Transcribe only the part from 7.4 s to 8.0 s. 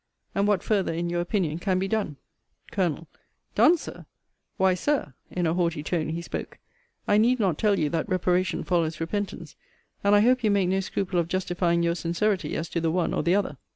tell you